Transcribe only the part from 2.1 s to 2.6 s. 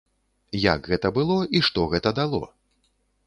дало?